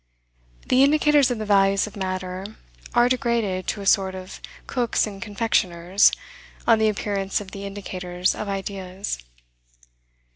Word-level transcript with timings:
The 0.67 0.83
indicators 0.83 1.29
of 1.29 1.37
the 1.37 1.45
values 1.45 1.85
of 1.85 1.95
matter 1.95 2.55
are 2.95 3.07
degraded 3.07 3.67
to 3.67 3.81
a 3.81 3.85
sort 3.85 4.15
of 4.15 4.41
cooks 4.65 5.05
and 5.05 5.21
confectioners, 5.21 6.11
on 6.65 6.79
the 6.79 6.89
appearance 6.89 7.39
of 7.39 7.51
the 7.51 7.67
indicators 7.67 8.33
of 8.33 8.49
ideas. 8.49 9.19